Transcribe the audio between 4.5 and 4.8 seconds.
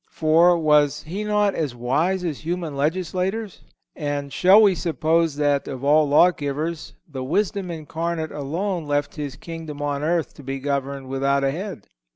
we